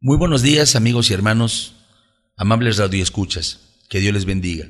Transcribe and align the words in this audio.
Muy 0.00 0.16
buenos 0.16 0.42
días 0.42 0.76
amigos 0.76 1.10
y 1.10 1.14
hermanos, 1.14 1.74
amables 2.36 2.76
radioescuchas, 2.76 3.58
que 3.88 3.98
Dios 3.98 4.14
les 4.14 4.26
bendiga. 4.26 4.68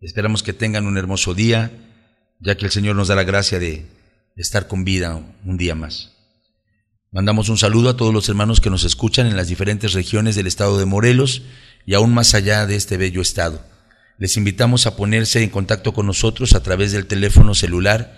Esperamos 0.00 0.44
que 0.44 0.52
tengan 0.52 0.86
un 0.86 0.96
hermoso 0.96 1.34
día, 1.34 1.72
ya 2.38 2.56
que 2.56 2.66
el 2.66 2.70
Señor 2.70 2.94
nos 2.94 3.08
da 3.08 3.16
la 3.16 3.24
gracia 3.24 3.58
de 3.58 3.86
estar 4.36 4.68
con 4.68 4.84
vida 4.84 5.20
un 5.44 5.56
día 5.56 5.74
más. 5.74 6.12
Mandamos 7.10 7.48
un 7.48 7.58
saludo 7.58 7.88
a 7.88 7.96
todos 7.96 8.14
los 8.14 8.28
hermanos 8.28 8.60
que 8.60 8.70
nos 8.70 8.84
escuchan 8.84 9.26
en 9.26 9.36
las 9.36 9.48
diferentes 9.48 9.94
regiones 9.94 10.36
del 10.36 10.46
estado 10.46 10.78
de 10.78 10.84
Morelos 10.84 11.42
y 11.84 11.94
aún 11.94 12.14
más 12.14 12.34
allá 12.34 12.64
de 12.64 12.76
este 12.76 12.96
bello 12.96 13.20
estado. 13.20 13.60
Les 14.16 14.36
invitamos 14.36 14.86
a 14.86 14.94
ponerse 14.94 15.42
en 15.42 15.50
contacto 15.50 15.92
con 15.92 16.06
nosotros 16.06 16.54
a 16.54 16.62
través 16.62 16.92
del 16.92 17.08
teléfono 17.08 17.56
celular 17.56 18.16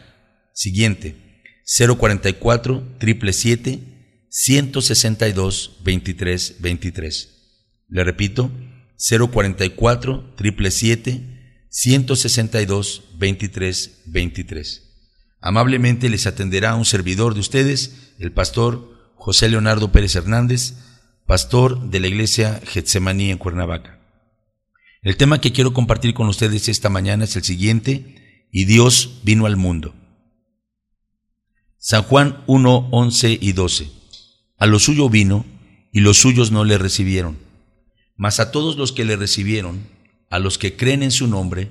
siguiente 0.53 1.17
044 1.65 2.85
777 3.01 3.90
162 4.31 5.81
23 5.83 6.57
23. 6.61 7.29
Le 7.89 8.05
repito, 8.05 8.51
044 8.97 10.34
777 10.39 11.66
162 11.69 13.03
23 13.19 14.03
23. 14.06 14.83
Amablemente 15.41 16.09
les 16.09 16.27
atenderá 16.27 16.77
un 16.77 16.84
servidor 16.84 17.34
de 17.34 17.41
ustedes, 17.41 18.15
el 18.19 18.33
pastor 18.33 19.15
José 19.16 19.48
Leonardo 19.48 19.91
Pérez 19.91 20.15
Hernández, 20.15 20.75
pastor 21.27 21.91
de 21.91 21.98
la 21.98 22.06
iglesia 22.06 22.61
Getsemaní 22.65 23.31
en 23.31 23.39
Cuernavaca. 23.39 23.98
El 25.03 25.17
tema 25.17 25.41
que 25.41 25.53
quiero 25.53 25.73
compartir 25.73 26.15
con 26.15 26.28
ustedes 26.28 26.69
esta 26.69 26.89
mañana 26.89 27.25
es 27.25 27.34
el 27.34 27.42
siguiente, 27.42 28.47
y 28.53 28.65
Dios 28.67 29.20
vino 29.25 29.47
al 29.47 29.56
mundo. 29.56 29.95
San 31.78 32.03
Juan 32.03 32.45
1, 32.47 32.89
11 32.92 33.39
y 33.41 33.53
12. 33.53 34.00
A 34.60 34.66
lo 34.66 34.78
suyo 34.78 35.09
vino, 35.09 35.46
y 35.91 36.00
los 36.00 36.19
suyos 36.19 36.52
no 36.52 36.64
le 36.64 36.77
recibieron. 36.77 37.38
Mas 38.14 38.41
a 38.41 38.52
todos 38.52 38.77
los 38.77 38.92
que 38.92 39.06
le 39.06 39.16
recibieron, 39.16 39.80
a 40.28 40.39
los 40.39 40.58
que 40.58 40.77
creen 40.77 41.02
en 41.02 41.11
su 41.11 41.27
nombre, 41.27 41.70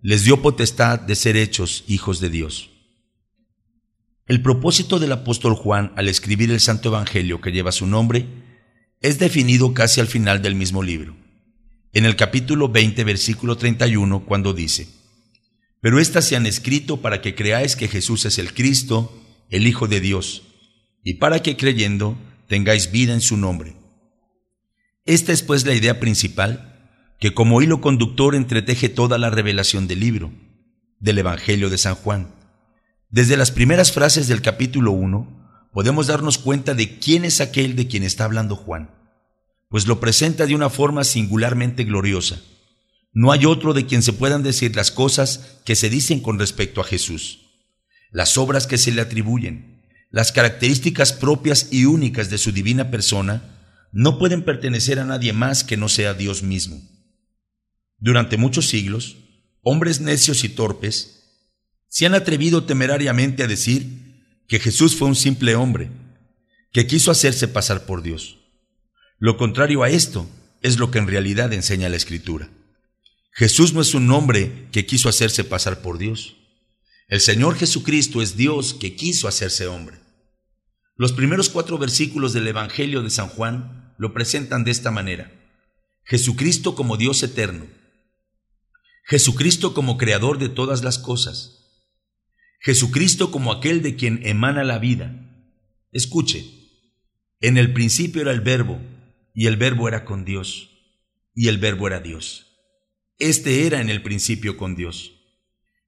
les 0.00 0.24
dio 0.24 0.40
potestad 0.40 0.98
de 0.98 1.16
ser 1.16 1.36
hechos 1.36 1.84
hijos 1.86 2.18
de 2.18 2.30
Dios. 2.30 2.70
El 4.26 4.40
propósito 4.40 4.98
del 4.98 5.12
apóstol 5.12 5.54
Juan 5.54 5.92
al 5.96 6.08
escribir 6.08 6.50
el 6.50 6.60
Santo 6.60 6.88
Evangelio 6.88 7.42
que 7.42 7.52
lleva 7.52 7.72
su 7.72 7.86
nombre 7.86 8.26
es 9.02 9.18
definido 9.18 9.74
casi 9.74 10.00
al 10.00 10.06
final 10.06 10.40
del 10.40 10.54
mismo 10.54 10.82
libro, 10.82 11.14
en 11.92 12.06
el 12.06 12.16
capítulo 12.16 12.70
20, 12.70 13.04
versículo 13.04 13.58
31, 13.58 14.24
cuando 14.24 14.54
dice, 14.54 14.88
Pero 15.82 16.00
éstas 16.00 16.26
se 16.26 16.36
han 16.36 16.46
escrito 16.46 17.02
para 17.02 17.20
que 17.20 17.34
creáis 17.34 17.76
que 17.76 17.88
Jesús 17.88 18.24
es 18.24 18.38
el 18.38 18.54
Cristo, 18.54 19.12
el 19.50 19.66
Hijo 19.66 19.88
de 19.88 20.00
Dios, 20.00 20.42
y 21.04 21.14
para 21.14 21.42
que 21.42 21.58
creyendo 21.58 22.16
tengáis 22.50 22.90
vida 22.90 23.14
en 23.14 23.20
su 23.20 23.36
nombre. 23.36 23.76
Esta 25.06 25.32
es 25.32 25.44
pues 25.44 25.64
la 25.64 25.72
idea 25.72 26.00
principal 26.00 26.90
que 27.20 27.32
como 27.32 27.62
hilo 27.62 27.80
conductor 27.80 28.34
entreteje 28.34 28.88
toda 28.88 29.18
la 29.18 29.30
revelación 29.30 29.86
del 29.86 30.00
libro, 30.00 30.32
del 30.98 31.18
Evangelio 31.18 31.70
de 31.70 31.78
San 31.78 31.94
Juan. 31.94 32.34
Desde 33.08 33.36
las 33.36 33.52
primeras 33.52 33.92
frases 33.92 34.26
del 34.26 34.42
capítulo 34.42 34.90
1 34.90 35.68
podemos 35.72 36.08
darnos 36.08 36.38
cuenta 36.38 36.74
de 36.74 36.98
quién 36.98 37.24
es 37.24 37.40
aquel 37.40 37.76
de 37.76 37.86
quien 37.86 38.02
está 38.02 38.24
hablando 38.24 38.56
Juan, 38.56 38.90
pues 39.68 39.86
lo 39.86 40.00
presenta 40.00 40.44
de 40.46 40.56
una 40.56 40.70
forma 40.70 41.04
singularmente 41.04 41.84
gloriosa. 41.84 42.40
No 43.12 43.30
hay 43.30 43.46
otro 43.46 43.74
de 43.74 43.86
quien 43.86 44.02
se 44.02 44.12
puedan 44.12 44.42
decir 44.42 44.74
las 44.74 44.90
cosas 44.90 45.60
que 45.64 45.76
se 45.76 45.88
dicen 45.88 46.18
con 46.18 46.40
respecto 46.40 46.80
a 46.80 46.84
Jesús, 46.84 47.46
las 48.10 48.36
obras 48.36 48.66
que 48.66 48.76
se 48.76 48.90
le 48.90 49.02
atribuyen, 49.02 49.69
las 50.10 50.32
características 50.32 51.12
propias 51.12 51.68
y 51.70 51.84
únicas 51.84 52.30
de 52.30 52.38
su 52.38 52.52
divina 52.52 52.90
persona 52.90 53.42
no 53.92 54.18
pueden 54.18 54.44
pertenecer 54.44 54.98
a 54.98 55.04
nadie 55.04 55.32
más 55.32 55.64
que 55.64 55.76
no 55.76 55.88
sea 55.88 56.14
Dios 56.14 56.42
mismo. 56.42 56.80
Durante 57.98 58.36
muchos 58.36 58.68
siglos, 58.68 59.16
hombres 59.62 60.00
necios 60.00 60.44
y 60.44 60.48
torpes 60.48 61.20
se 61.88 62.06
han 62.06 62.14
atrevido 62.14 62.64
temerariamente 62.64 63.42
a 63.42 63.46
decir 63.46 64.44
que 64.48 64.58
Jesús 64.58 64.96
fue 64.96 65.08
un 65.08 65.16
simple 65.16 65.54
hombre, 65.54 65.90
que 66.72 66.86
quiso 66.86 67.10
hacerse 67.10 67.48
pasar 67.48 67.84
por 67.84 68.02
Dios. 68.02 68.38
Lo 69.18 69.36
contrario 69.36 69.82
a 69.82 69.90
esto 69.90 70.28
es 70.62 70.78
lo 70.78 70.90
que 70.90 70.98
en 70.98 71.08
realidad 71.08 71.52
enseña 71.52 71.88
la 71.88 71.96
Escritura. 71.96 72.48
Jesús 73.32 73.74
no 73.74 73.80
es 73.80 73.94
un 73.94 74.10
hombre 74.10 74.68
que 74.72 74.86
quiso 74.86 75.08
hacerse 75.08 75.44
pasar 75.44 75.82
por 75.82 75.98
Dios. 75.98 76.36
El 77.10 77.20
Señor 77.20 77.56
Jesucristo 77.56 78.22
es 78.22 78.36
Dios 78.36 78.72
que 78.72 78.94
quiso 78.94 79.26
hacerse 79.26 79.66
hombre. 79.66 79.98
Los 80.94 81.10
primeros 81.10 81.48
cuatro 81.48 81.76
versículos 81.76 82.32
del 82.32 82.46
Evangelio 82.46 83.02
de 83.02 83.10
San 83.10 83.26
Juan 83.26 83.96
lo 83.98 84.14
presentan 84.14 84.62
de 84.62 84.70
esta 84.70 84.92
manera. 84.92 85.32
Jesucristo 86.04 86.76
como 86.76 86.96
Dios 86.96 87.20
eterno. 87.24 87.66
Jesucristo 89.06 89.74
como 89.74 89.98
creador 89.98 90.38
de 90.38 90.50
todas 90.50 90.84
las 90.84 91.00
cosas. 91.00 91.82
Jesucristo 92.60 93.32
como 93.32 93.50
aquel 93.50 93.82
de 93.82 93.96
quien 93.96 94.24
emana 94.24 94.62
la 94.62 94.78
vida. 94.78 95.50
Escuche, 95.90 96.44
en 97.40 97.56
el 97.56 97.72
principio 97.72 98.22
era 98.22 98.30
el 98.30 98.40
verbo, 98.40 98.80
y 99.34 99.46
el 99.46 99.56
verbo 99.56 99.88
era 99.88 100.04
con 100.04 100.24
Dios, 100.24 100.70
y 101.34 101.48
el 101.48 101.58
verbo 101.58 101.88
era 101.88 101.98
Dios. 101.98 102.46
Este 103.18 103.66
era 103.66 103.80
en 103.80 103.90
el 103.90 104.00
principio 104.00 104.56
con 104.56 104.76
Dios. 104.76 105.16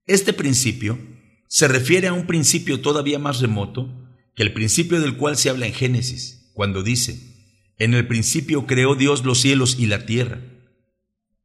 Este 0.04 0.32
principio 0.32 1.11
se 1.52 1.68
refiere 1.68 2.08
a 2.08 2.14
un 2.14 2.26
principio 2.26 2.80
todavía 2.80 3.18
más 3.18 3.40
remoto 3.40 3.92
que 4.34 4.42
el 4.42 4.54
principio 4.54 5.02
del 5.02 5.18
cual 5.18 5.36
se 5.36 5.50
habla 5.50 5.66
en 5.66 5.74
Génesis, 5.74 6.50
cuando 6.54 6.82
dice, 6.82 7.74
en 7.76 7.92
el 7.92 8.06
principio 8.06 8.66
creó 8.66 8.94
Dios 8.94 9.26
los 9.26 9.42
cielos 9.42 9.76
y 9.78 9.84
la 9.84 10.06
tierra. 10.06 10.40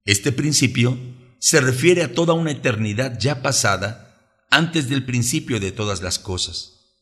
Este 0.06 0.32
principio 0.32 0.98
se 1.40 1.60
refiere 1.60 2.04
a 2.04 2.14
toda 2.14 2.36
una 2.36 2.52
eternidad 2.52 3.20
ya 3.20 3.42
pasada 3.42 4.34
antes 4.50 4.88
del 4.88 5.04
principio 5.04 5.60
de 5.60 5.74
todas 5.74 6.02
las 6.02 6.20
cosas. 6.20 6.96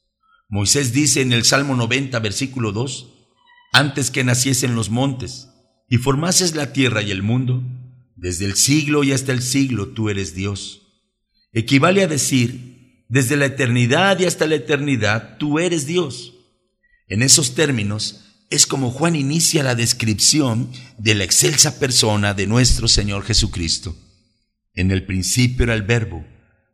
Moisés 0.50 0.92
dice 0.92 1.22
en 1.22 1.32
el 1.32 1.46
Salmo 1.46 1.76
90, 1.76 2.18
versículo 2.18 2.72
2, 2.72 3.14
antes 3.72 4.10
que 4.10 4.24
naciesen 4.24 4.74
los 4.74 4.90
montes 4.90 5.50
y 5.88 5.98
formases 5.98 6.56
la 6.56 6.74
tierra 6.74 7.04
y 7.04 7.12
el 7.12 7.22
mundo, 7.22 7.62
desde 8.16 8.46
el 8.46 8.56
siglo 8.56 9.04
y 9.04 9.12
hasta 9.12 9.32
el 9.32 9.44
siglo 9.44 9.90
tú 9.90 10.10
eres 10.10 10.34
Dios. 10.34 10.82
Equivale 11.54 12.02
a 12.02 12.08
decir, 12.08 12.75
desde 13.08 13.38
la 13.38 13.46
eternidad 13.46 14.20
y 14.20 14.26
hasta 14.26 14.48
la 14.48 14.56
eternidad, 14.56 15.38
tú 15.38 15.60
eres 15.60 15.86
Dios. 15.86 16.34
En 17.08 17.22
esos 17.22 17.56
términos 17.56 18.26
es 18.50 18.66
como 18.66 18.92
Juan 18.92 19.16
inicia 19.16 19.64
la 19.64 19.76
descripción 19.76 20.72
de 20.98 21.16
la 21.16 21.24
excelsa 21.24 21.80
persona 21.80 22.34
de 22.34 22.48
nuestro 22.48 22.88
Señor 22.88 23.24
Jesucristo. 23.24 23.96
En 24.74 24.92
el 24.92 25.06
principio 25.06 25.64
era 25.64 25.74
el 25.74 25.84
verbo, 25.84 26.26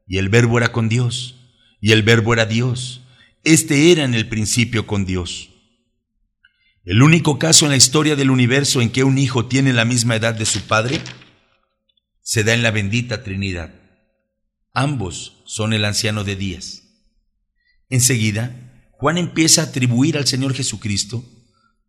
y 0.07 0.17
el 0.17 0.29
verbo 0.29 0.57
era 0.57 0.71
con 0.71 0.89
Dios, 0.89 1.35
y 1.79 1.91
el 1.91 2.03
verbo 2.03 2.33
era 2.33 2.45
Dios. 2.45 3.01
Este 3.43 3.91
era 3.91 4.03
en 4.03 4.13
el 4.13 4.27
principio 4.27 4.85
con 4.85 5.05
Dios. 5.05 5.49
El 6.83 7.03
único 7.03 7.37
caso 7.37 7.65
en 7.65 7.71
la 7.71 7.77
historia 7.77 8.15
del 8.15 8.31
universo 8.31 8.81
en 8.81 8.89
que 8.89 9.03
un 9.03 9.17
hijo 9.17 9.45
tiene 9.45 9.71
la 9.71 9.85
misma 9.85 10.15
edad 10.15 10.33
de 10.33 10.45
su 10.45 10.61
padre 10.61 10.99
se 12.21 12.43
da 12.43 12.53
en 12.53 12.63
la 12.63 12.71
bendita 12.71 13.23
Trinidad. 13.23 13.80
Ambos 14.73 15.41
son 15.45 15.73
el 15.73 15.83
anciano 15.83 16.23
de 16.23 16.37
días. 16.37 16.83
Enseguida, 17.89 18.89
Juan 18.93 19.17
empieza 19.17 19.61
a 19.61 19.65
atribuir 19.65 20.17
al 20.17 20.27
Señor 20.27 20.53
Jesucristo 20.53 21.25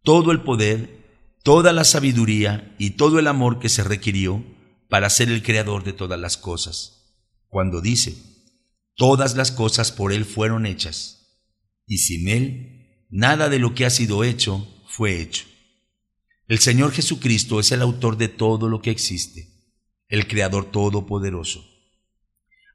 todo 0.03 0.33
el 0.33 0.41
poder, 0.41 1.39
toda 1.45 1.73
la 1.73 1.85
sabiduría 1.85 2.75
y 2.79 2.91
todo 2.91 3.21
el 3.21 3.29
amor 3.29 3.61
que 3.61 3.69
se 3.69 3.85
requirió 3.85 4.45
para 4.89 5.11
ser 5.11 5.31
el 5.31 5.45
creador 5.45 5.85
de 5.85 5.93
todas 5.93 6.19
las 6.19 6.37
cosas. 6.37 7.15
Cuando 7.47 7.81
dice, 7.81 8.17
todas 8.97 9.37
las 9.37 9.53
cosas 9.53 9.93
por 9.93 10.13
Él 10.13 10.25
fueron 10.25 10.67
hechas, 10.67 11.45
y 11.87 11.99
sin 11.99 12.29
Él, 12.29 13.07
nada 13.11 13.49
de 13.49 13.61
lo 13.61 13.75
que 13.75 13.87
ha 13.87 13.91
sido 13.91 14.25
hecho 14.25 14.67
fue 14.89 15.21
hecho. 15.21 15.45
El 16.49 16.59
Señor 16.59 16.91
Jesucristo 16.91 17.61
es 17.61 17.71
el 17.71 17.81
autor 17.81 18.17
de 18.17 18.27
todo 18.29 18.69
lo 18.69 18.83
que 18.83 18.91
existe, 18.91 19.71
el 20.09 20.27
Creador 20.27 20.73
Todopoderoso 20.73 21.72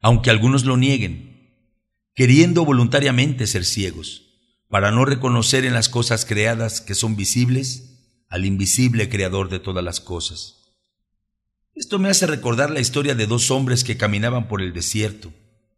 aunque 0.01 0.29
algunos 0.29 0.65
lo 0.65 0.77
nieguen, 0.77 1.27
queriendo 2.13 2.65
voluntariamente 2.65 3.47
ser 3.47 3.65
ciegos, 3.65 4.23
para 4.69 4.91
no 4.91 5.05
reconocer 5.05 5.65
en 5.65 5.73
las 5.73 5.89
cosas 5.89 6.25
creadas 6.25 6.81
que 6.81 6.95
son 6.95 7.15
visibles 7.15 8.23
al 8.29 8.45
invisible 8.45 9.09
creador 9.09 9.49
de 9.49 9.59
todas 9.59 9.83
las 9.83 10.01
cosas. 10.01 10.57
Esto 11.75 11.99
me 11.99 12.09
hace 12.09 12.25
recordar 12.25 12.71
la 12.71 12.79
historia 12.79 13.15
de 13.15 13.27
dos 13.27 13.51
hombres 13.51 13.83
que 13.83 13.97
caminaban 13.97 14.47
por 14.47 14.61
el 14.61 14.73
desierto. 14.73 15.31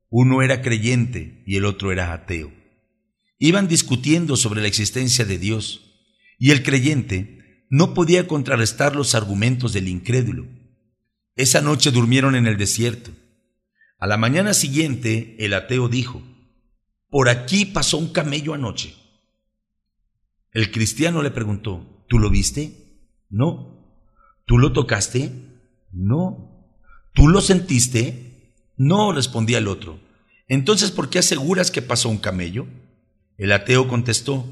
Uno 0.10 0.42
era 0.42 0.62
creyente 0.62 1.44
y 1.46 1.58
el 1.58 1.66
otro 1.66 1.92
era 1.92 2.14
ateo. 2.14 2.52
Iban 3.38 3.68
discutiendo 3.68 4.36
sobre 4.36 4.62
la 4.62 4.68
existencia 4.68 5.26
de 5.26 5.38
Dios, 5.38 5.82
y 6.38 6.52
el 6.52 6.64
creyente 6.64 7.66
no 7.70 7.94
podía 7.94 8.28
contrarrestar 8.28 8.96
los 8.96 9.14
argumentos 9.14 9.74
del 9.74 9.88
incrédulo. 9.88 10.48
Esa 11.36 11.62
noche 11.62 11.92
durmieron 11.92 12.36
en 12.36 12.48
el 12.48 12.58
desierto, 12.58 13.12
a 14.00 14.08
la 14.08 14.18
mañana 14.18 14.54
siguiente, 14.54 15.36
el 15.40 15.54
ateo 15.54 15.90
dijo, 15.90 16.24
por 17.10 17.28
aquí 17.28 17.66
pasó 17.66 17.98
un 17.98 18.14
camello 18.14 18.54
anoche. 18.54 18.96
El 20.54 20.72
cristiano 20.72 21.22
le 21.22 21.32
preguntó, 21.32 22.06
¿tú 22.08 22.18
lo 22.18 22.30
viste? 22.30 22.72
No. 23.30 23.78
¿Tú 24.46 24.58
lo 24.58 24.72
tocaste? 24.72 25.32
No. 25.92 26.72
¿Tú 27.14 27.28
lo 27.28 27.42
sentiste? 27.42 28.54
No, 28.78 29.12
respondía 29.12 29.58
el 29.58 29.68
otro. 29.68 30.00
Entonces, 30.48 30.92
¿por 30.92 31.10
qué 31.10 31.20
aseguras 31.20 31.70
que 31.70 31.82
pasó 31.82 32.08
un 32.08 32.18
camello? 32.18 32.68
El 33.38 33.52
ateo 33.52 33.88
contestó, 33.88 34.46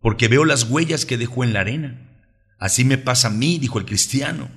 porque 0.00 0.28
veo 0.28 0.44
las 0.44 0.64
huellas 0.64 1.06
que 1.06 1.16
dejó 1.16 1.42
en 1.42 1.54
la 1.54 1.60
arena. 1.60 2.22
Así 2.58 2.84
me 2.84 2.98
pasa 2.98 3.28
a 3.28 3.32
mí, 3.32 3.58
dijo 3.58 3.78
el 3.78 3.86
cristiano. 3.86 4.50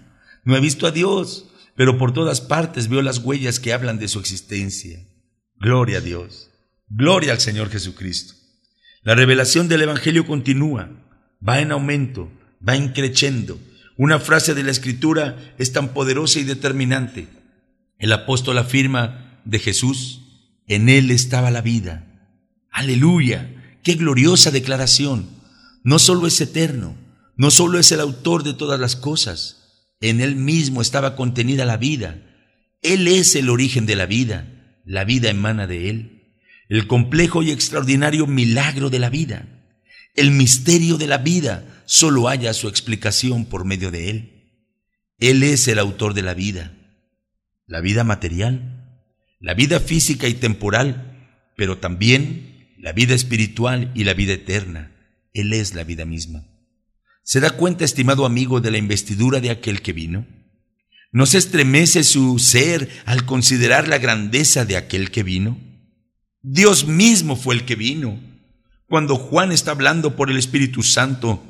No 0.44 0.56
he 0.56 0.60
visto 0.60 0.86
a 0.86 0.92
Dios, 0.92 1.50
pero 1.78 2.00
por 2.00 2.12
todas 2.12 2.42
partes 2.42 2.90
veo 2.90 3.04
las 3.04 3.20
huellas 3.20 3.60
que 3.60 3.72
hablan 3.72 4.00
de 4.00 4.08
su 4.08 4.20
existencia. 4.20 5.00
Gloria 5.60 6.00
a 6.00 6.02
Dios. 6.02 6.50
Gloria 6.90 7.34
al 7.34 7.40
Señor 7.40 7.70
Jesucristo. 7.70 8.34
La 9.04 9.14
revelación 9.14 9.68
del 9.68 9.84
Evangelio 9.84 10.26
continúa, 10.26 10.90
va 11.48 11.62
en 11.62 11.72
aumento, 11.72 12.32
va 12.68 12.76
increciendo. 12.76 13.60
Una 13.96 14.20
frase 14.20 14.56
de 14.56 14.64
la 14.64 14.72
Escritura 14.72 15.54
es 15.60 15.72
tan 15.72 15.90
poderosa 15.90 16.40
y 16.40 16.46
determinante. 16.46 17.28
El 18.00 18.12
apóstol 18.12 18.58
afirma 18.58 19.40
de 19.46 19.60
Jesús, 19.60 20.22
en 20.68 20.90
Él 20.90 21.12
estaba 21.12 21.52
la 21.52 21.62
vida. 21.62 22.08
Aleluya, 22.72 23.80
qué 23.84 23.94
gloriosa 23.94 24.50
declaración. 24.50 25.30
No 25.84 26.00
solo 26.00 26.26
es 26.26 26.42
eterno, 26.42 26.96
no 27.36 27.52
solo 27.52 27.78
es 27.78 27.92
el 27.92 28.00
autor 28.00 28.44
de 28.44 28.56
todas 28.56 28.80
las 28.80 28.96
cosas, 28.96 29.57
en 30.02 30.22
Él 30.22 30.36
mismo 30.36 30.82
estaba 30.82 31.16
contenida 31.16 31.66
la 31.66 31.78
vida. 31.78 32.22
Él 32.82 33.08
es 33.08 33.36
el 33.36 33.50
origen 33.50 33.86
de 33.86 33.96
la 33.96 34.06
vida, 34.06 34.48
la 34.86 35.04
vida 35.04 35.30
emana 35.30 35.68
de 35.68 35.90
Él 35.90 36.18
el 36.70 36.88
complejo 36.88 37.44
y 37.44 37.52
extraordinario 37.52 38.28
milagro 38.28 38.90
de 38.90 39.00
la 39.00 39.10
vida. 39.10 39.48
El 40.16 40.32
misterio 40.32 40.98
de 40.98 41.08
la 41.08 41.18
vida 41.18 41.84
solo 41.86 42.28
haya 42.28 42.54
su 42.54 42.68
explicación 42.68 43.46
por 43.46 43.66
medio 43.66 43.92
de 43.92 44.10
Él. 44.10 44.34
Él 45.20 45.44
es 45.44 45.68
el 45.68 45.80
autor 45.80 46.14
de 46.14 46.22
la 46.22 46.34
vida, 46.34 46.74
la 47.66 47.82
vida 47.82 48.04
material, 48.04 49.06
la 49.40 49.54
vida 49.54 49.80
física 49.80 50.28
y 50.28 50.34
temporal, 50.34 51.30
pero 51.56 51.78
también 51.78 52.74
la 52.78 52.92
vida 52.92 53.16
espiritual 53.16 53.92
y 53.96 54.04
la 54.04 54.14
vida 54.14 54.34
eterna. 54.34 54.92
Él 55.34 55.54
es 55.54 55.74
la 55.74 55.84
vida 55.84 56.06
misma. 56.06 56.46
¿Se 57.28 57.42
da 57.42 57.50
cuenta, 57.50 57.84
estimado 57.84 58.26
amigo, 58.26 58.62
de 58.62 58.72
la 58.72 58.78
investidura 58.78 59.42
de 59.42 59.50
aquel 59.50 59.82
que 59.82 59.92
vino? 59.92 60.26
¿No 61.12 61.26
se 61.26 61.38
estremece 61.38 62.06
su 62.06 62.40
ser 62.40 62.90
al 63.04 63.26
considerar 63.26 63.90
la 63.90 63.98
grandeza 63.98 64.64
de 64.64 64.78
aquel 64.78 65.12
que 65.12 65.24
vino? 65.24 65.60
Dios 66.42 66.88
mismo 66.88 67.36
fue 67.36 67.56
el 67.56 67.66
que 67.66 67.76
vino. 67.76 68.18
Cuando 68.88 69.18
Juan 69.18 69.52
está 69.52 69.72
hablando 69.72 70.16
por 70.16 70.32
el 70.32 70.38
Espíritu 70.38 70.84
Santo 70.84 71.44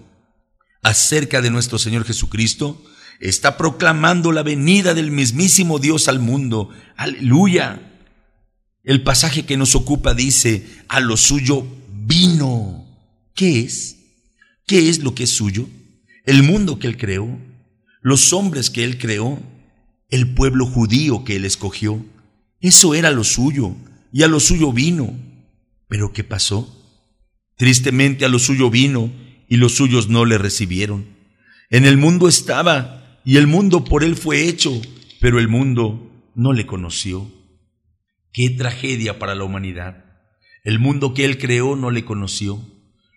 acerca 0.82 1.44
de 1.44 1.52
nuestro 1.52 1.78
Señor 1.78 2.06
Jesucristo, 2.06 2.84
está 3.20 3.56
proclamando 3.56 4.32
la 4.32 4.42
venida 4.42 4.96
del 4.96 5.12
mismísimo 5.12 5.78
Dios 5.78 6.08
al 6.08 6.18
mundo. 6.18 6.72
Aleluya. 6.96 8.02
El 8.84 9.04
pasaje 9.04 9.46
que 9.46 9.58
nos 9.58 9.76
ocupa 9.76 10.16
dice, 10.16 10.68
a 10.88 11.00
lo 11.02 11.18
suyo 11.18 11.68
vino. 11.92 12.84
¿Qué 13.36 13.60
es? 13.60 13.97
¿Qué 14.68 14.90
es 14.90 15.02
lo 15.02 15.16
que 15.16 15.24
es 15.24 15.30
suyo? 15.30 15.70
El 16.26 16.44
mundo 16.44 16.78
que 16.78 16.88
Él 16.88 16.98
creó, 16.98 17.40
los 18.02 18.34
hombres 18.34 18.70
que 18.70 18.84
Él 18.84 18.98
creó, 18.98 19.42
el 20.10 20.34
pueblo 20.34 20.66
judío 20.66 21.24
que 21.24 21.38
Él 21.38 21.46
escogió. 21.46 22.06
Eso 22.60 22.94
era 22.94 23.10
lo 23.12 23.24
suyo 23.24 23.76
y 24.12 24.24
a 24.24 24.28
lo 24.28 24.42
suyo 24.42 24.74
vino. 24.74 25.18
Pero 25.88 26.12
¿qué 26.12 26.26
pasó? 26.26 26.74
Tristemente 27.56 28.26
a 28.26 28.28
lo 28.28 28.40
suyo 28.40 28.70
vino 28.70 29.10
y 29.48 29.56
los 29.56 29.76
suyos 29.76 30.10
no 30.10 30.26
le 30.26 30.38
recibieron. 30.38 31.06
En 31.70 31.86
el 31.86 31.98
mundo 31.98 32.28
estaba 32.28 33.22
y 33.24 33.38
el 33.38 33.48
mundo 33.48 33.86
por 33.86 34.04
él 34.04 34.18
fue 34.18 34.50
hecho, 34.50 34.82
pero 35.22 35.40
el 35.40 35.48
mundo 35.48 36.12
no 36.36 36.52
le 36.52 36.66
conoció. 36.66 37.32
Qué 38.34 38.50
tragedia 38.50 39.18
para 39.18 39.34
la 39.34 39.46
humanidad. 39.46 40.04
El 40.66 40.80
mundo 40.80 41.14
que 41.14 41.24
él 41.24 41.38
creó 41.38 41.78
no 41.78 41.90
le 41.90 42.04
conoció. 42.04 42.62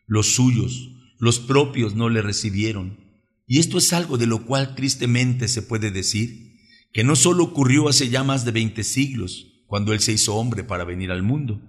Los 0.07 0.35
suyos, 0.35 0.91
los 1.21 1.39
propios 1.39 1.95
no 1.95 2.09
le 2.09 2.23
recibieron. 2.23 2.99
Y 3.47 3.59
esto 3.59 3.79
es 3.79 3.93
algo 3.93 4.19
de 4.19 4.27
lo 4.27 4.47
cual 4.47 4.75
tristemente 4.75 5.47
se 5.49 5.63
puede 5.63 5.91
decir 5.91 6.57
que 6.93 7.05
no 7.05 7.15
solo 7.15 7.45
ocurrió 7.45 7.89
hace 7.89 8.09
ya 8.09 8.25
más 8.25 8.45
de 8.45 8.51
veinte 8.51 8.83
siglos, 8.83 9.47
cuando 9.67 9.93
Él 9.93 10.01
se 10.01 10.13
hizo 10.13 10.35
hombre 10.35 10.65
para 10.65 10.85
venir 10.85 11.13
al 11.13 11.23
mundo, 11.23 11.61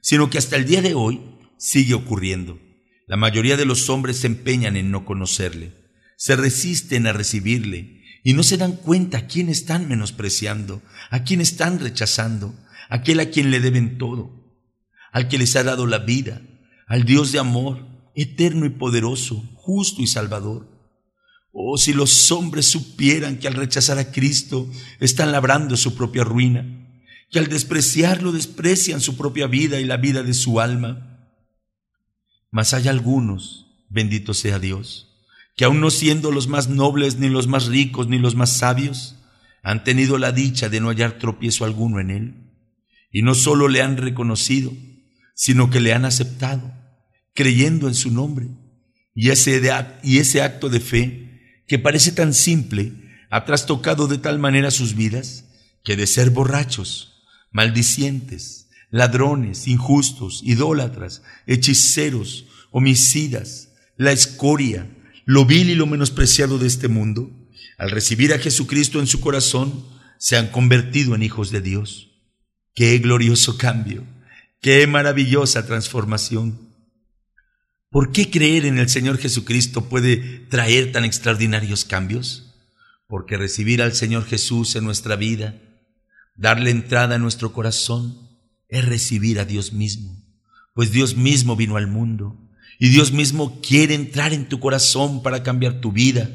sino 0.00 0.30
que 0.30 0.38
hasta 0.38 0.56
el 0.56 0.64
día 0.64 0.80
de 0.80 0.94
hoy 0.94 1.20
sigue 1.58 1.94
ocurriendo. 1.94 2.58
La 3.06 3.16
mayoría 3.16 3.56
de 3.56 3.66
los 3.66 3.90
hombres 3.90 4.18
se 4.18 4.28
empeñan 4.28 4.76
en 4.76 4.90
no 4.90 5.04
conocerle, 5.04 5.74
se 6.16 6.36
resisten 6.36 7.06
a 7.06 7.12
recibirle 7.12 8.02
y 8.24 8.32
no 8.32 8.42
se 8.42 8.56
dan 8.56 8.76
cuenta 8.76 9.18
a 9.18 9.26
quién 9.26 9.48
están 9.48 9.88
menospreciando, 9.88 10.80
a 11.10 11.24
quién 11.24 11.40
están 11.40 11.80
rechazando, 11.80 12.54
aquel 12.88 13.20
a 13.20 13.30
quien 13.30 13.50
le 13.50 13.60
deben 13.60 13.98
todo, 13.98 14.56
al 15.12 15.28
que 15.28 15.38
les 15.38 15.56
ha 15.56 15.64
dado 15.64 15.86
la 15.86 15.98
vida, 15.98 16.40
al 16.86 17.04
Dios 17.04 17.32
de 17.32 17.40
amor, 17.40 17.91
eterno 18.14 18.66
y 18.66 18.70
poderoso, 18.70 19.42
justo 19.54 20.02
y 20.02 20.06
salvador. 20.06 20.68
Oh, 21.52 21.76
si 21.76 21.92
los 21.92 22.32
hombres 22.32 22.66
supieran 22.66 23.38
que 23.38 23.46
al 23.46 23.54
rechazar 23.54 23.98
a 23.98 24.10
Cristo 24.10 24.68
están 25.00 25.32
labrando 25.32 25.76
su 25.76 25.94
propia 25.94 26.24
ruina, 26.24 26.64
que 27.30 27.38
al 27.38 27.48
despreciarlo 27.48 28.32
desprecian 28.32 29.00
su 29.00 29.16
propia 29.16 29.46
vida 29.46 29.80
y 29.80 29.84
la 29.84 29.96
vida 29.96 30.22
de 30.22 30.34
su 30.34 30.60
alma. 30.60 31.30
Mas 32.50 32.74
hay 32.74 32.88
algunos, 32.88 33.66
bendito 33.88 34.34
sea 34.34 34.58
Dios, 34.58 35.08
que 35.56 35.64
aun 35.64 35.80
no 35.80 35.90
siendo 35.90 36.30
los 36.30 36.48
más 36.48 36.68
nobles, 36.68 37.16
ni 37.16 37.28
los 37.28 37.46
más 37.46 37.66
ricos, 37.66 38.08
ni 38.08 38.18
los 38.18 38.34
más 38.34 38.56
sabios, 38.56 39.16
han 39.62 39.84
tenido 39.84 40.18
la 40.18 40.32
dicha 40.32 40.68
de 40.68 40.80
no 40.80 40.88
hallar 40.88 41.18
tropiezo 41.18 41.64
alguno 41.64 42.00
en 42.00 42.10
él, 42.10 42.34
y 43.10 43.22
no 43.22 43.34
solo 43.34 43.68
le 43.68 43.82
han 43.82 43.96
reconocido, 43.96 44.72
sino 45.34 45.70
que 45.70 45.80
le 45.80 45.92
han 45.92 46.04
aceptado, 46.04 46.72
creyendo 47.34 47.88
en 47.88 47.94
su 47.94 48.10
nombre. 48.10 48.48
Y 49.14 49.30
ese, 49.30 49.60
y 50.02 50.18
ese 50.18 50.42
acto 50.42 50.68
de 50.68 50.80
fe, 50.80 51.62
que 51.66 51.78
parece 51.78 52.12
tan 52.12 52.34
simple, 52.34 52.92
ha 53.30 53.44
trastocado 53.44 54.08
de 54.08 54.18
tal 54.18 54.38
manera 54.38 54.70
sus 54.70 54.94
vidas, 54.94 55.44
que 55.84 55.96
de 55.96 56.06
ser 56.06 56.30
borrachos, 56.30 57.22
maldicientes, 57.50 58.68
ladrones, 58.90 59.66
injustos, 59.66 60.42
idólatras, 60.44 61.22
hechiceros, 61.46 62.46
homicidas, 62.70 63.70
la 63.96 64.12
escoria, 64.12 64.88
lo 65.24 65.46
vil 65.46 65.70
y 65.70 65.74
lo 65.74 65.86
menospreciado 65.86 66.58
de 66.58 66.66
este 66.66 66.88
mundo, 66.88 67.30
al 67.78 67.90
recibir 67.90 68.32
a 68.32 68.38
Jesucristo 68.38 69.00
en 69.00 69.06
su 69.06 69.20
corazón, 69.20 69.86
se 70.18 70.36
han 70.36 70.48
convertido 70.48 71.14
en 71.14 71.22
hijos 71.22 71.50
de 71.50 71.60
Dios. 71.60 72.10
Qué 72.74 72.98
glorioso 72.98 73.58
cambio, 73.58 74.04
qué 74.60 74.86
maravillosa 74.86 75.66
transformación. 75.66 76.71
¿Por 77.92 78.10
qué 78.10 78.28
creer 78.28 78.64
en 78.66 78.78
el 78.78 78.88
Señor 78.88 79.18
Jesucristo 79.18 79.88
puede 79.88 80.16
traer 80.48 80.90
tan 80.90 81.04
extraordinarios 81.04 81.84
cambios? 81.84 82.56
Porque 83.06 83.36
recibir 83.36 83.82
al 83.82 83.92
Señor 83.92 84.24
Jesús 84.24 84.74
en 84.74 84.82
nuestra 84.84 85.14
vida 85.14 85.54
Darle 86.34 86.70
entrada 86.70 87.16
a 87.16 87.18
nuestro 87.18 87.52
corazón 87.52 88.16
es 88.68 88.84
recibir 88.86 89.38
a 89.38 89.44
Dios 89.44 89.72
mismo, 89.72 90.16
pues 90.74 90.90
Dios 90.90 91.16
mismo 91.16 91.56
vino 91.56 91.76
al 91.76 91.86
mundo 91.86 92.38
y 92.78 92.88
Dios 92.88 93.12
mismo 93.12 93.60
quiere 93.60 93.94
entrar 93.94 94.32
en 94.32 94.48
tu 94.48 94.58
corazón 94.58 95.22
para 95.22 95.42
cambiar 95.42 95.80
tu 95.80 95.92
vida, 95.92 96.30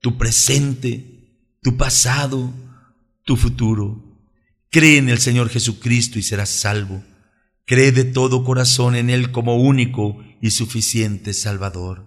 tu 0.00 0.16
presente, 0.16 1.36
tu 1.62 1.76
pasado, 1.76 2.52
tu 3.24 3.36
futuro. 3.36 4.02
Cree 4.70 4.96
en 4.96 5.10
el 5.10 5.18
Señor 5.18 5.50
Jesucristo 5.50 6.18
y 6.18 6.22
serás 6.22 6.48
salvo. 6.48 7.04
Cree 7.66 7.92
de 7.92 8.04
todo 8.04 8.44
corazón 8.44 8.96
en 8.96 9.10
Él 9.10 9.30
como 9.30 9.56
único 9.56 10.24
y 10.40 10.50
suficiente 10.50 11.34
Salvador. 11.34 12.06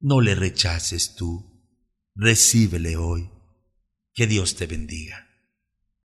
No 0.00 0.20
le 0.20 0.34
rechaces 0.34 1.14
tú, 1.14 1.78
recíbele 2.14 2.96
hoy. 2.96 3.30
Que 4.12 4.26
Dios 4.26 4.56
te 4.56 4.66
bendiga. 4.66 5.23